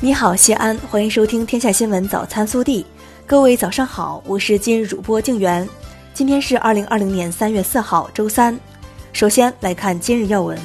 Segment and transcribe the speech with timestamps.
[0.00, 2.82] 你好，谢安，欢迎收听《天下新闻早餐速递》。
[3.26, 5.68] 各位早上好，我是今日主播静媛。
[6.14, 8.56] 今天是二零二零年三月四号，周三。
[9.12, 10.56] 首先来看今日要闻。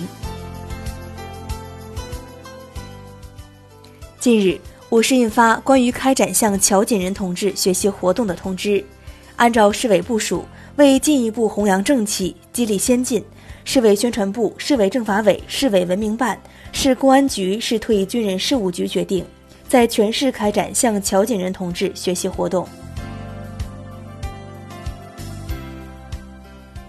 [4.19, 8.85] 近日，我市印发关于开展向乔锦仁同志学习活动的通知。
[9.37, 10.45] 按照市委部署，
[10.75, 13.25] 为进一步弘扬正气、激励先进，
[13.65, 16.39] 市委宣传部、市委政法委、市委文明办。
[16.71, 19.23] 市公安局、市退役军人事务局决定，
[19.67, 22.67] 在全市开展向乔锦仁同志学习活动。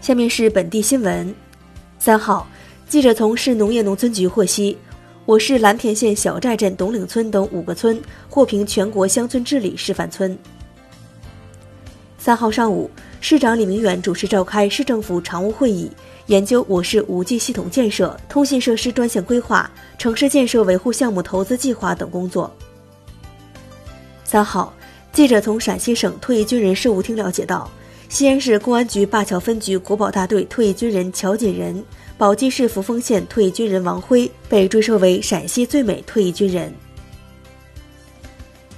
[0.00, 1.34] 下面是本地新闻。
[1.98, 2.46] 三号，
[2.88, 4.76] 记者从市农业农村局获悉，
[5.24, 10.36] 我市蓝田县小寨镇董岭村等五个村获评全国乡村治理示范村。
[12.18, 15.90] 三号上午，市长李明远主持召开市政府常务会议。
[16.26, 22.50] 研究我市 5G 系统建设、通信设施专项规划、城市建设维护项目投资计划等工作。
[24.24, 24.72] 三号，
[25.12, 27.70] 记者从陕西省退役军人事务厅了解到，
[28.08, 31.84] 西安市公安局灞桥分局国保大队退役军人乔锦仁、
[32.16, 36.72] 宝鸡市扶风县退役军人王辉被追授为陕西最美退役军人。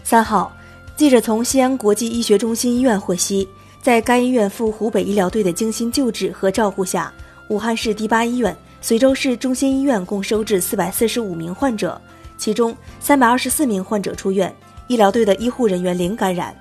[0.03, 0.53] 三号，
[0.97, 3.47] 记者从西安国际医学中心医院获悉，
[3.81, 7.13] 在该医院赴湖北医疗队的精心救治和照顾下。
[7.49, 12.01] 武汉市第八医院、随州市中心医院共收治四百四十五名患者，
[12.37, 14.53] 其中三百二十四名患者出院，
[14.89, 16.53] 医疗队的医护人员零感染。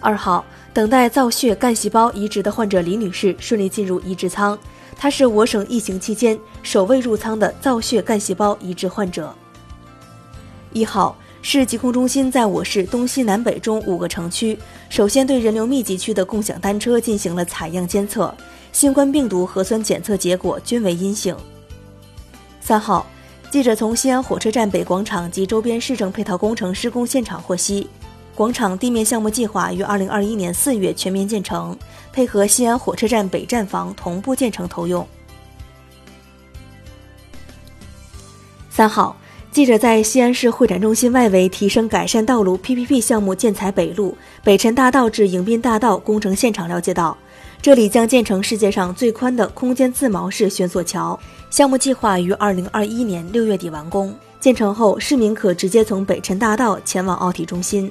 [0.00, 4.58] 二号，等待造血干细胞移植的患者李女士顺利进入移植舱，
[4.96, 9.34] 她是我省疫情期间首位入舱的造血干细胞移植患者。
[10.72, 11.14] 一号，
[11.48, 14.58] 市疾控中心在我市东西南北中五个城区，
[14.88, 18.34] 首先对人流密集区的共享单车进行了采样监测。
[18.72, 21.36] 新冠病毒核酸检测结果均为阴性。
[22.60, 23.06] 三号，
[23.48, 27.88] 记者从西安火车站北广场及周边市政配套工程施工现场获悉，
[28.34, 31.78] 广场地面项目计划于二零二一年四月全面建成，
[32.12, 35.06] 配合西安火车站北站房同步建成投用。
[38.68, 39.16] 三号，
[39.56, 47.16] 记者在西安市会展中心外围提升改善道路 PPP 项目建材北路北辰大道至迎宾大道工程现场了解到。
[47.62, 51.18] 这里将建成世界上最宽的空间自锚式悬索桥，
[51.48, 54.14] 项目计划于二零二一年六月底完工。
[54.38, 57.90] 建成后，市民可直接从北辰大道前往奥体中心。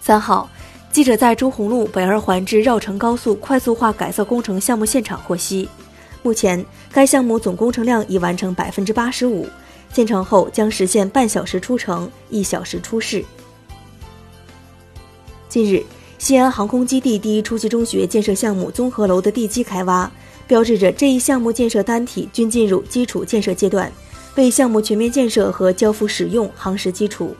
[0.00, 0.48] 三号，
[0.90, 5.68] 记者在朱洪路北二环至绕城高速快速化改造工程项目现场获悉，
[6.22, 9.46] 目前该项目总工程量已完成百分之八十五，
[9.92, 13.24] 建成后将实现半小时出城、一小时出市。
[15.48, 15.84] 近日。
[16.20, 20.10] 西安航空基地第一初级中学建设项目综合楼的地基开挖，
[20.48, 23.88] 标志着这一项目建设单体均进入基础建设阶段，
[24.34, 27.36] 为项目全面建设和交付使用夯实基础。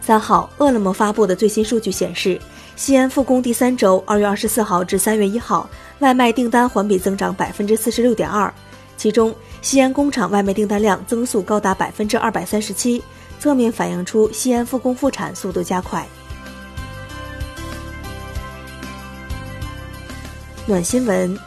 [0.00, 2.40] 三号，饿了么发布的最新数据显示，
[2.74, 5.68] 西安复工第三周，二月二十四号至三月一号，
[5.98, 8.52] 外卖订单环比增长百分之四十六点二，
[8.98, 13.02] 其中西安工厂外卖订单量增速高达百分之二百三十七，
[13.38, 16.06] 侧面反映出西安复工复产速度加快。
[20.66, 21.38] 暖新闻：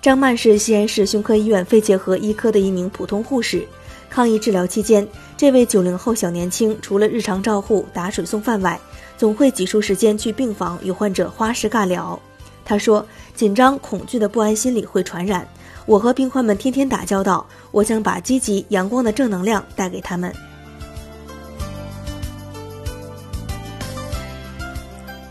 [0.00, 3.66] 张曼是西安市胸科医院肺结核医科的一名普通护士。
[4.10, 8.78] 抗疫治疗期间，这位九零后小年轻除了日常照护、打水送饭外，
[9.16, 12.20] 总会挤出时间去病房与患者花式尬聊。
[12.62, 13.04] 他说
[13.34, 15.48] ：“紧张、恐惧的不安心理会传染，
[15.86, 20.32] 我和病患们天天打交道，我想把积极、阳光的正能量带给他们。”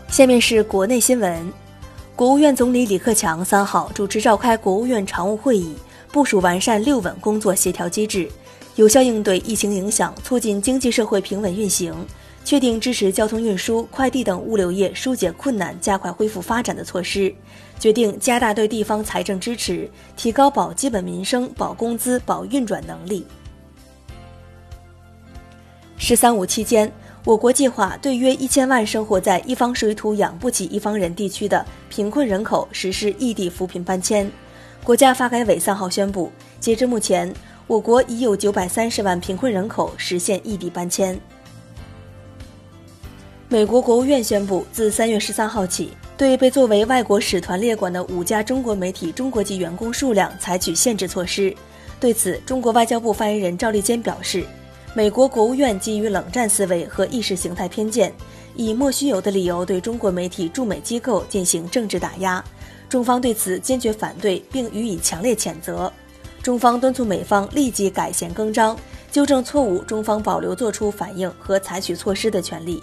[0.08, 1.52] 下面是国内新闻。
[2.14, 5.74] 国务院总理李克强三号主持召开国务院常务会议，
[6.12, 8.28] 部署完善“六稳”工作协调机制，
[8.76, 11.94] 有效应对疫情影响，促进经济社会平稳运行，
[12.44, 17.34] 确定支持交通运输、快递等物流业疏解困难、加快恢复发展的措施，
[17.78, 23.24] 决定加大对地方财政支持，提高保基本民生、保工资、保运转能力。
[25.96, 26.92] “十三五”期间。
[27.24, 34.28] 我国计划对约一千万生活在一方水土养不起一方人地区的贫困人口实施异地扶贫搬迁。
[34.82, 37.32] 国家发改委三号宣布，截至目前，
[37.68, 41.16] 我国已有九百三十万贫困人口实现异地搬迁。
[43.52, 51.54] 美国国务院宣布，自三月十三号起，对被作为外国使团列管的五家中国媒体中国籍员工数量采取限制措施。
[52.00, 54.42] 对此，中国外交部发言人赵立坚表示。
[54.94, 58.10] 美国国务院基于冷战思维和意识形态偏见，
[58.56, 62.42] 以莫须有的理由对中国媒体驻美机构进行政治打压，
[62.88, 65.92] 中方对此坚决反对并予以强烈谴责。
[66.42, 68.74] 中方敦促美方立即改弦更张，
[69.10, 72.82] 纠正错误，中方保留作出反应和采取措施的权利。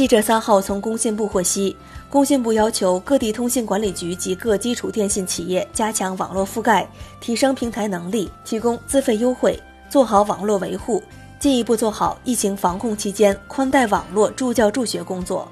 [0.00, 1.76] 记者三号从工信部获悉，
[2.08, 6.88] 工信部要求各地通信管理局及各基础电信企业加强网络覆盖，
[7.20, 11.02] 提升平台能力，提供资费优惠，做好网络维护，
[11.38, 15.46] 进一步做好疫情防控期间宽带网络助教助学工作。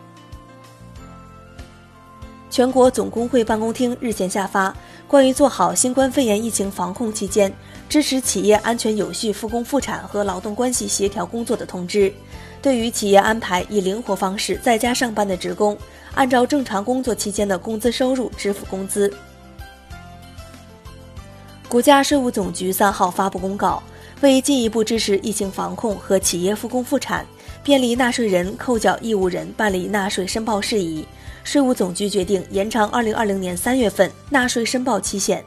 [2.49, 4.75] 全国总工会办公厅日前下发
[5.07, 7.53] 关于做好新冠肺炎疫情防控期间
[7.87, 12.11] 支持企业安全有序复工复产和劳动关系协调工作的通知。
[12.61, 15.79] 对于企业安排以灵活方式在家上班的职工，
[16.15, 19.13] 按照正常工作期间的工资收入支付工资。
[21.69, 23.83] 国家税务总局三号发布公告，
[24.23, 27.27] 为进一步支持疫情防控和企业复工复产，
[27.63, 31.07] 便利纳税人、扣缴义务人办理纳税申报事宜，
[31.45, 35.45] 税务总局决定延长二零二零年三月份纳税申报期限。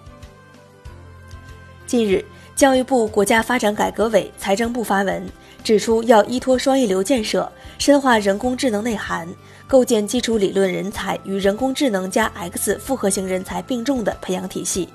[1.88, 2.24] 近日，
[2.62, 5.28] 教育部、国家发展改革委、财政部发文。
[5.64, 9.28] 指出，要依托双一流建设，深化人工智能内涵，
[9.68, 14.88] 构建基础理论人才与人工智能加 X 复合型人才并重的培养体系，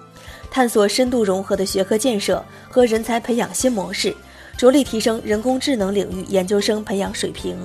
[0.49, 2.41] 探索深度融合的学科建设
[2.71, 4.15] 和人才培养新模式，
[4.57, 7.57] 着力提升人工智能领域研究生培养水平。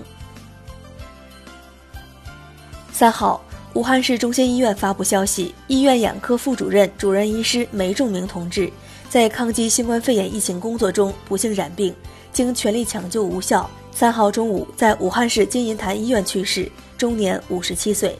[2.92, 3.40] 三号，
[3.76, 8.68] 武汉市中心医院发布消息，医院眼科副主任、主任医师梅仲明同志
[9.12, 11.94] 在抗击新冠肺炎疫情工作中不幸染病。
[12.32, 18.18] 经全力抢救无效，三号中午在武汉市金银潭医院去世，终年五十七岁。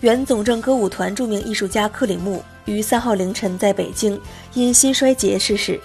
[0.00, 4.20] 原总政歌舞团著名艺术家克里木于三号凌晨在北京
[4.52, 5.80] 因心衰竭逝世。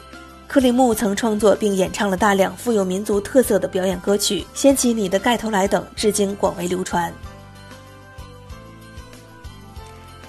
[0.46, 7.14] 克里木曾创作并演唱了大量富有民族特色的表演歌曲，《掀起你的盖头来》等，至今广为流传。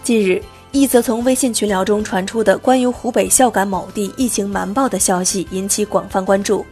[0.04, 0.40] 近日。
[0.72, 6.64] 一则从微信群聊中传出的关于湖北孝感某地疫情瞒报的消息引起广泛关注。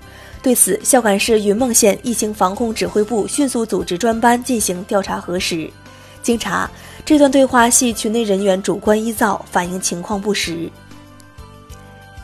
[0.43, 5.71] 对此，孝感市云梦县疫情防控指挥部迅速组织专班进行调查核实。
[6.23, 6.71] 经查，
[7.05, 10.71] 这段对话系群内人员主观臆造，反映情况不实。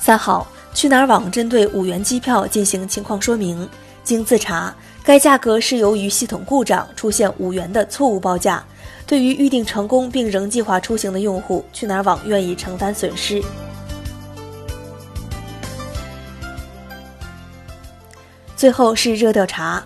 [0.01, 3.69] 三号，去哪儿网针对五元机票进行情况说明，
[4.03, 4.75] 经自查，
[5.07, 8.65] 该价格是由于系统故障出现五元的错误报价。
[9.07, 13.41] 对于预定成功并仍计划出行的用户，去哪儿网愿意承担损失。
[18.57, 19.81] 最后是热调查，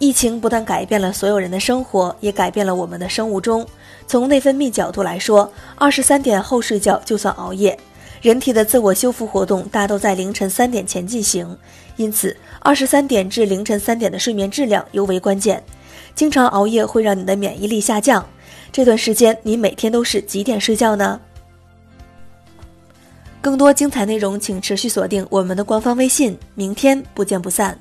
[0.00, 3.64] 疫情不但改变了所有人的生活，也改变了我们的生物钟。
[4.08, 7.78] 从内分泌角度来说，二十三点后睡觉就算熬夜。
[8.20, 11.56] 人体的自我修复活动大都在凌晨三点前进行，
[11.96, 15.62] 因此二十三点至凌晨三点的睡眠质量尤为关键。
[16.14, 18.26] 经常熬夜会让你的免疫力下降。
[18.72, 21.20] 这段时间你每天都是几点睡觉呢？
[23.40, 26.36] 更多精彩内容，请持续锁定我们的官方微信。
[26.54, 27.78] 明天不见不散。